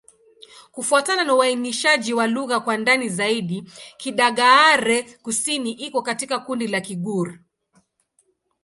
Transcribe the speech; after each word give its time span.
Kufuatana 0.71 1.23
na 1.23 1.33
uainishaji 1.35 2.13
wa 2.13 2.27
lugha 2.27 2.59
kwa 2.59 2.77
ndani 2.77 3.09
zaidi, 3.09 3.63
Kidagaare-Kusini 3.97 5.71
iko 5.71 6.01
katika 6.01 6.39
kundi 6.39 6.67
la 6.67 6.81
Kigur. 6.81 7.39